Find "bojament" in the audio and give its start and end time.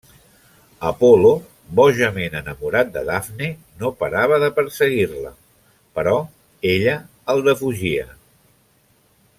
1.79-2.37